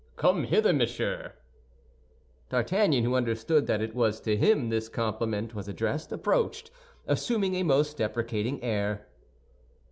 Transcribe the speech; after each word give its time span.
Come 0.15 0.45
hither, 0.45 0.73
monsieur." 0.73 1.33
D'Artagnan, 2.49 3.03
who 3.03 3.13
understood 3.13 3.67
that 3.67 3.83
it 3.83 3.93
was 3.93 4.19
to 4.21 4.35
him 4.35 4.69
this 4.69 4.89
compliment 4.89 5.53
was 5.53 5.67
addressed, 5.67 6.11
approached, 6.11 6.71
assuming 7.05 7.53
a 7.53 7.61
most 7.61 7.97
deprecating 7.97 8.63
air. 8.63 9.05